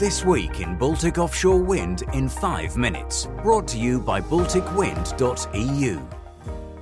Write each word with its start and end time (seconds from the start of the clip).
This 0.00 0.24
week 0.24 0.60
in 0.60 0.78
Baltic 0.78 1.18
Offshore 1.18 1.58
Wind 1.58 2.04
in 2.14 2.26
5 2.26 2.78
minutes. 2.78 3.28
Brought 3.42 3.68
to 3.68 3.78
you 3.78 4.00
by 4.00 4.18
BalticWind.eu. 4.18 6.00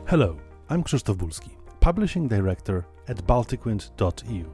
Hello, 0.07 0.38
I'm 0.71 0.85
Krzysztof 0.85 1.17
Bulski, 1.17 1.57
Publishing 1.81 2.29
Director 2.29 2.87
at 3.09 3.17
BalticWind.eu, 3.27 4.45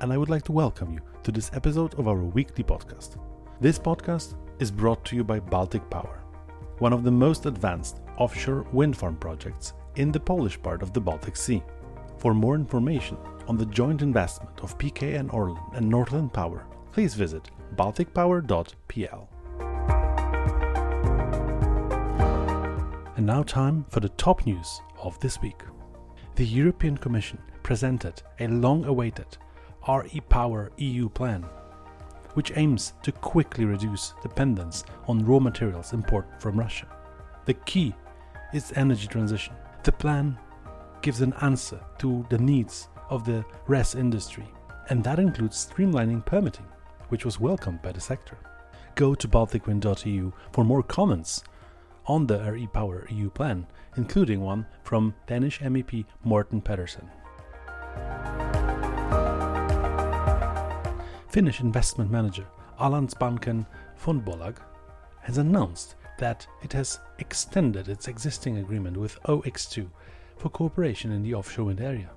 and 0.00 0.12
I 0.12 0.18
would 0.18 0.28
like 0.28 0.42
to 0.42 0.52
welcome 0.52 0.92
you 0.92 1.00
to 1.22 1.32
this 1.32 1.50
episode 1.54 1.94
of 1.94 2.06
our 2.06 2.22
weekly 2.22 2.62
podcast. 2.62 3.16
This 3.62 3.78
podcast 3.78 4.34
is 4.58 4.70
brought 4.70 5.02
to 5.06 5.16
you 5.16 5.24
by 5.24 5.40
Baltic 5.40 5.88
Power, 5.88 6.22
one 6.80 6.92
of 6.92 7.04
the 7.04 7.10
most 7.10 7.46
advanced 7.46 8.02
offshore 8.18 8.66
wind 8.70 8.98
farm 8.98 9.16
projects 9.16 9.72
in 9.96 10.12
the 10.12 10.20
Polish 10.20 10.60
part 10.62 10.82
of 10.82 10.92
the 10.92 11.00
Baltic 11.00 11.36
Sea. 11.36 11.62
For 12.18 12.34
more 12.34 12.54
information 12.54 13.16
on 13.48 13.56
the 13.56 13.64
joint 13.64 14.02
investment 14.02 14.60
of 14.60 14.76
PKN 14.76 15.30
Orlen 15.30 15.74
and 15.74 15.88
Northland 15.88 16.34
Power, 16.34 16.66
please 16.94 17.14
visit 17.14 17.50
balticpower.pl. 17.74 19.28
And 23.16 23.26
now, 23.26 23.42
time 23.42 23.84
for 23.90 23.98
the 23.98 24.10
top 24.10 24.46
news 24.46 24.80
of 25.02 25.18
this 25.18 25.42
week. 25.42 25.60
The 26.36 26.46
European 26.46 26.96
Commission 26.96 27.38
presented 27.64 28.22
a 28.38 28.46
long 28.46 28.84
awaited 28.84 29.26
RE 29.88 30.20
Power 30.28 30.70
EU 30.76 31.08
plan, 31.08 31.42
which 32.34 32.52
aims 32.54 32.92
to 33.02 33.10
quickly 33.10 33.64
reduce 33.64 34.14
dependence 34.22 34.84
on 35.08 35.26
raw 35.26 35.40
materials 35.40 35.92
imported 35.92 36.40
from 36.40 36.60
Russia. 36.60 36.86
The 37.44 37.54
key 37.54 37.92
is 38.52 38.72
energy 38.76 39.08
transition. 39.08 39.54
The 39.82 39.90
plan 39.90 40.38
gives 41.02 41.22
an 41.22 41.34
answer 41.40 41.80
to 41.98 42.24
the 42.30 42.38
needs 42.38 42.88
of 43.10 43.24
the 43.24 43.44
RES 43.66 43.96
industry, 43.96 44.46
and 44.90 45.02
that 45.02 45.18
includes 45.18 45.66
streamlining 45.66 46.24
permitting 46.24 46.66
which 47.08 47.24
was 47.24 47.40
welcomed 47.40 47.82
by 47.82 47.92
the 47.92 48.00
sector. 48.00 48.38
Go 48.94 49.14
to 49.14 49.28
balticwind.eu 49.28 50.32
for 50.52 50.64
more 50.64 50.82
comments 50.82 51.42
on 52.06 52.26
the 52.26 52.38
RE 52.50 52.66
Power 52.68 53.06
EU 53.10 53.30
plan, 53.30 53.66
including 53.96 54.40
one 54.40 54.66
from 54.82 55.14
Danish 55.26 55.60
MEP 55.60 56.04
Morten 56.22 56.60
Petersen. 56.60 57.08
Finnish 61.28 61.60
investment 61.60 62.10
manager 62.10 62.46
Ålandsbanken 62.78 63.66
Fondbolag 63.96 64.56
has 65.22 65.38
announced 65.38 65.96
that 66.18 66.46
it 66.62 66.72
has 66.72 67.00
extended 67.18 67.88
its 67.88 68.08
existing 68.08 68.58
agreement 68.58 68.96
with 68.96 69.20
OX2 69.22 69.88
for 70.36 70.48
cooperation 70.48 71.10
in 71.10 71.22
the 71.22 71.34
offshore 71.34 71.66
wind 71.66 71.80
area. 71.80 72.10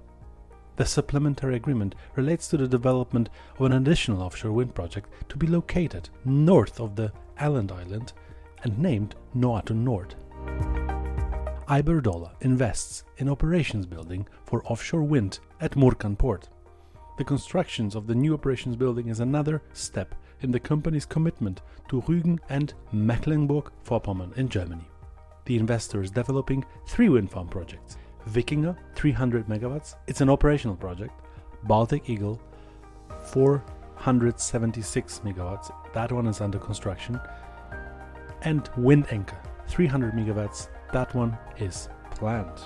The 0.77 0.85
supplementary 0.85 1.55
agreement 1.55 1.95
relates 2.15 2.47
to 2.49 2.57
the 2.57 2.67
development 2.67 3.29
of 3.57 3.65
an 3.65 3.73
additional 3.73 4.21
offshore 4.21 4.51
wind 4.51 4.75
project 4.75 5.09
to 5.29 5.35
be 5.35 5.47
located 5.47 6.09
north 6.23 6.79
of 6.79 6.95
the 6.95 7.11
Åland 7.39 7.71
Island 7.71 8.13
and 8.63 8.77
named 8.77 9.15
Noatun 9.35 9.83
Nord. 9.83 10.13
Iberdrola 11.67 12.31
invests 12.41 13.03
in 13.17 13.27
operations 13.27 13.87
building 13.87 14.27
for 14.45 14.63
offshore 14.65 15.03
wind 15.03 15.39
at 15.59 15.71
Mukran 15.71 16.15
port. 16.15 16.47
The 17.17 17.23
construction 17.23 17.91
of 17.95 18.05
the 18.05 18.15
new 18.15 18.35
operations 18.35 18.75
building 18.75 19.07
is 19.07 19.19
another 19.19 19.63
step 19.73 20.13
in 20.41 20.51
the 20.51 20.59
company's 20.59 21.07
commitment 21.07 21.61
to 21.89 22.03
Rügen 22.03 22.37
and 22.49 22.75
Mecklenburg-Vorpommern 22.91 24.37
in 24.37 24.47
Germany. 24.47 24.87
The 25.45 25.57
investor 25.57 26.03
is 26.03 26.11
developing 26.11 26.63
three 26.85 27.09
wind 27.09 27.31
farm 27.31 27.47
projects 27.47 27.97
Wikinger 28.27 28.75
300 28.95 29.47
megawatts. 29.47 29.95
It's 30.07 30.21
an 30.21 30.29
operational 30.29 30.75
project. 30.75 31.13
Baltic 31.63 32.09
Eagle 32.09 32.41
476 33.31 35.19
megawatts. 35.19 35.71
That 35.93 36.11
one 36.11 36.27
is 36.27 36.41
under 36.41 36.59
construction. 36.59 37.19
And 38.41 38.65
Windanker 38.71 39.37
300 39.67 40.13
megawatts. 40.13 40.69
That 40.93 41.13
one 41.15 41.37
is 41.57 41.89
planned. 42.11 42.57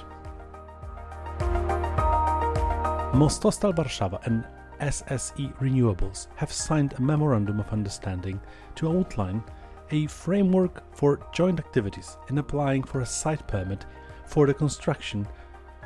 Mostostal 3.14 3.76
Warszawa 3.76 4.26
and 4.26 4.46
SSE 4.80 5.56
Renewables 5.60 6.28
have 6.36 6.52
signed 6.52 6.94
a 6.94 7.02
memorandum 7.02 7.60
of 7.60 7.72
understanding 7.72 8.40
to 8.76 8.90
outline 8.90 9.44
a 9.92 10.08
framework 10.08 10.84
for 10.96 11.20
joint 11.34 11.60
activities 11.60 12.18
in 12.30 12.38
applying 12.38 12.82
for 12.84 13.02
a 13.02 13.06
site 13.06 13.46
permit 13.48 13.86
for 14.26 14.48
the 14.48 14.54
construction 14.54 15.28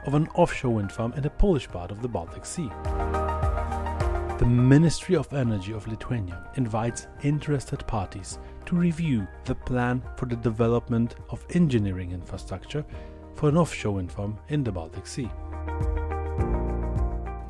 of 0.05 0.13
an 0.13 0.27
offshore 0.35 0.75
wind 0.75 0.91
farm 0.91 1.13
in 1.13 1.23
the 1.23 1.29
Polish 1.29 1.67
part 1.67 1.91
of 1.91 2.01
the 2.01 2.07
Baltic 2.07 2.45
Sea. 2.45 2.69
The 4.37 4.45
Ministry 4.45 5.15
of 5.15 5.31
Energy 5.33 5.73
of 5.73 5.87
Lithuania 5.87 6.47
invites 6.55 7.07
interested 7.23 7.85
parties 7.87 8.37
to 8.65 8.75
review 8.75 9.27
the 9.45 9.55
plan 9.55 10.03
for 10.17 10.25
the 10.25 10.35
development 10.35 11.15
of 11.29 11.45
engineering 11.51 12.11
infrastructure 12.11 12.85
for 13.33 13.49
an 13.49 13.57
offshore 13.57 13.93
wind 13.93 14.11
farm 14.11 14.37
in 14.49 14.63
the 14.63 14.71
Baltic 14.71 15.07
Sea. 15.07 15.29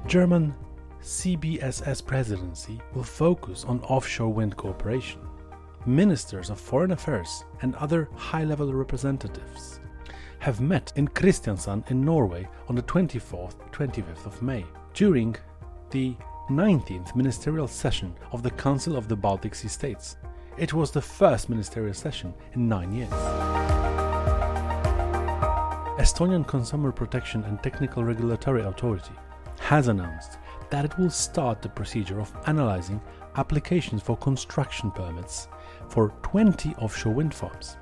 German 0.07 0.53
CBSS 1.01 2.05
presidency 2.05 2.79
will 2.93 3.03
focus 3.03 3.65
on 3.65 3.79
offshore 3.81 4.33
wind 4.33 4.55
cooperation. 4.57 5.21
Ministers 5.85 6.49
of 6.49 6.59
Foreign 6.59 6.91
Affairs 6.91 7.45
and 7.61 7.75
other 7.75 8.09
high 8.15 8.43
level 8.43 8.73
representatives 8.73 9.79
have 10.45 10.61
met 10.61 10.93
in 10.95 11.07
Kristiansand 11.07 11.89
in 11.89 12.05
Norway 12.05 12.47
on 12.69 12.75
the 12.75 12.83
24th 12.83 13.55
25th 13.71 14.27
of 14.27 14.43
May 14.43 14.63
during 14.93 15.35
the 15.89 16.15
19th 16.51 17.15
ministerial 17.15 17.67
session 17.67 18.15
of 18.31 18.43
the 18.43 18.51
Council 18.51 18.95
of 18.95 19.07
the 19.07 19.15
Baltic 19.15 19.55
Sea 19.55 19.67
States. 19.67 20.17
It 20.55 20.71
was 20.71 20.91
the 20.91 21.01
first 21.01 21.49
ministerial 21.49 21.95
session 21.95 22.31
in 22.53 22.69
nine 22.69 22.93
years. 22.93 23.09
Estonian 25.97 26.45
Consumer 26.45 26.91
Protection 26.91 27.43
and 27.45 27.63
Technical 27.63 28.03
Regulatory 28.03 28.61
Authority 28.61 29.15
has 29.57 29.87
announced 29.87 30.37
that 30.69 30.85
it 30.85 30.95
will 30.99 31.09
start 31.09 31.63
the 31.63 31.69
procedure 31.69 32.19
of 32.19 32.31
analyzing 32.45 33.01
applications 33.37 34.03
for 34.03 34.15
construction 34.15 34.91
permits 34.91 35.47
for 35.89 36.09
20 36.21 36.75
offshore 36.75 37.15
wind 37.15 37.33
farms. 37.33 37.77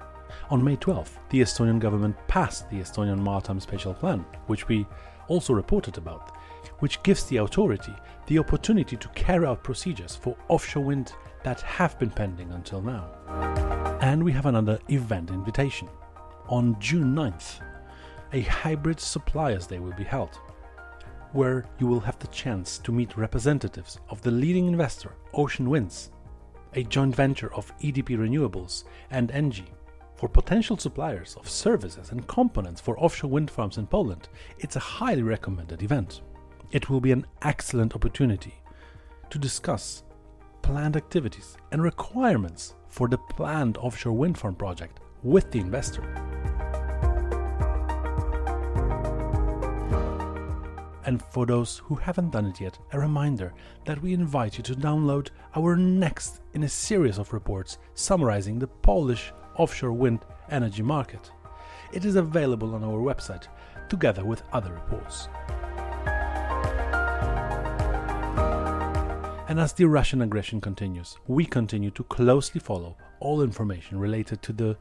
On 0.49 0.63
May 0.63 0.77
12th, 0.77 1.17
the 1.29 1.41
Estonian 1.41 1.79
government 1.79 2.15
passed 2.27 2.69
the 2.69 2.77
Estonian 2.77 3.21
Maritime 3.23 3.59
Spatial 3.59 3.93
Plan, 3.93 4.25
which 4.47 4.67
we 4.67 4.85
also 5.27 5.53
reported 5.53 5.97
about, 5.97 6.35
which 6.79 7.01
gives 7.03 7.25
the 7.25 7.37
authority 7.37 7.93
the 8.27 8.39
opportunity 8.39 8.95
to 8.95 9.07
carry 9.09 9.45
out 9.45 9.63
procedures 9.63 10.15
for 10.15 10.37
offshore 10.47 10.83
wind 10.83 11.13
that 11.43 11.61
have 11.61 11.97
been 11.99 12.09
pending 12.09 12.51
until 12.51 12.81
now. 12.81 13.09
And 14.01 14.23
we 14.23 14.31
have 14.31 14.45
another 14.45 14.79
event 14.89 15.29
invitation. 15.29 15.87
On 16.47 16.77
June 16.79 17.15
9th, 17.15 17.61
a 18.33 18.41
hybrid 18.41 18.99
suppliers 18.99 19.67
day 19.67 19.79
will 19.79 19.93
be 19.93 20.03
held, 20.03 20.39
where 21.31 21.65
you 21.79 21.87
will 21.87 21.99
have 21.99 22.19
the 22.19 22.27
chance 22.27 22.77
to 22.79 22.91
meet 22.91 23.17
representatives 23.17 23.99
of 24.09 24.21
the 24.21 24.31
leading 24.31 24.67
investor, 24.67 25.15
Ocean 25.33 25.69
Winds, 25.69 26.11
a 26.73 26.83
joint 26.83 27.15
venture 27.15 27.53
of 27.53 27.75
EDP 27.79 28.17
Renewables 28.17 28.83
and 29.11 29.31
ENGIE 29.31 29.71
for 30.23 30.29
potential 30.29 30.77
suppliers 30.77 31.35
of 31.37 31.49
services 31.49 32.11
and 32.11 32.25
components 32.29 32.79
for 32.79 32.97
offshore 32.97 33.29
wind 33.29 33.51
farms 33.51 33.77
in 33.77 33.85
Poland, 33.85 34.29
it's 34.57 34.77
a 34.77 34.79
highly 34.79 35.21
recommended 35.21 35.83
event. 35.83 36.21
It 36.71 36.89
will 36.89 37.01
be 37.01 37.11
an 37.11 37.25
excellent 37.41 37.93
opportunity 37.93 38.53
to 39.29 39.37
discuss 39.37 40.03
planned 40.61 40.95
activities 40.95 41.57
and 41.73 41.83
requirements 41.83 42.75
for 42.87 43.09
the 43.09 43.17
planned 43.17 43.75
offshore 43.75 44.13
wind 44.13 44.37
farm 44.37 44.55
project 44.55 45.01
with 45.23 45.51
the 45.51 45.59
investor. 45.59 46.03
And 51.05 51.21
for 51.21 51.45
those 51.45 51.79
who 51.79 51.95
haven't 51.95 52.31
done 52.31 52.45
it 52.45 52.61
yet, 52.61 52.79
a 52.93 52.99
reminder 52.99 53.53
that 53.83 54.01
we 54.01 54.13
invite 54.13 54.57
you 54.57 54.63
to 54.63 54.73
download 54.73 55.31
our 55.53 55.75
next 55.75 56.39
in 56.53 56.63
a 56.63 56.69
series 56.69 57.17
of 57.17 57.33
reports 57.33 57.77
summarizing 57.93 58.57
the 58.57 58.67
Polish 58.67 59.33
offshore 59.57 59.93
wind 59.93 60.19
energy 60.49 60.83
market. 60.83 61.31
It 61.91 62.05
is 62.05 62.15
available 62.15 62.75
on 62.75 62.83
our 62.83 62.99
website 62.99 63.47
together 63.89 64.25
with 64.25 64.43
other 64.51 64.73
reports. 64.73 65.27
And 69.47 69.59
as 69.59 69.73
the 69.73 69.85
Russian 69.85 70.21
aggression 70.23 70.59
continues, 70.59 71.17
we 71.27 71.45
continue 71.45 71.91
to 71.91 72.03
closely 72.05 72.59
follow 72.59 72.97
all 73.19 73.43
information 73.43 73.99
related 73.99 74.41
to 74.41 74.53
the 74.53 74.77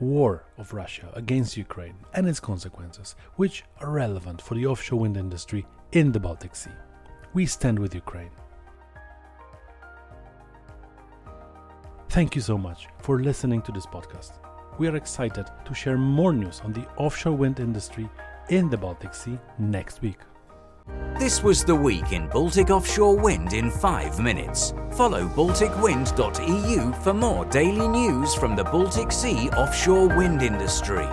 war 0.00 0.44
of 0.58 0.74
Russia 0.74 1.08
against 1.14 1.56
Ukraine 1.56 1.96
and 2.12 2.28
its 2.28 2.40
consequences, 2.40 3.16
which 3.36 3.64
are 3.80 3.90
relevant 3.90 4.42
for 4.42 4.54
the 4.54 4.66
offshore 4.66 5.00
wind 5.00 5.16
industry 5.16 5.64
in 5.92 6.12
the 6.12 6.20
Baltic 6.20 6.54
Sea. 6.54 6.70
We 7.32 7.46
stand 7.46 7.78
with 7.78 7.94
Ukraine. 7.94 8.32
Thank 12.16 12.34
you 12.34 12.40
so 12.40 12.56
much 12.56 12.86
for 13.02 13.20
listening 13.20 13.60
to 13.60 13.72
this 13.72 13.84
podcast. 13.84 14.38
We 14.78 14.88
are 14.88 14.96
excited 14.96 15.50
to 15.66 15.74
share 15.74 15.98
more 15.98 16.32
news 16.32 16.62
on 16.64 16.72
the 16.72 16.86
offshore 16.96 17.36
wind 17.36 17.60
industry 17.60 18.08
in 18.48 18.70
the 18.70 18.78
Baltic 18.78 19.12
Sea 19.12 19.38
next 19.58 20.00
week. 20.00 20.20
This 21.18 21.42
was 21.42 21.62
the 21.62 21.74
week 21.74 22.12
in 22.12 22.28
Baltic 22.28 22.70
offshore 22.70 23.18
wind 23.18 23.52
in 23.52 23.70
5 23.70 24.18
minutes. 24.18 24.72
Follow 24.92 25.28
balticwind.eu 25.28 26.92
for 27.02 27.12
more 27.12 27.44
daily 27.44 27.86
news 27.86 28.34
from 28.34 28.56
the 28.56 28.64
Baltic 28.64 29.12
Sea 29.12 29.50
offshore 29.50 30.08
wind 30.16 30.40
industry. 30.40 31.06